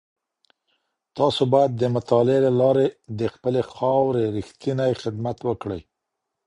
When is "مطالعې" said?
1.95-2.39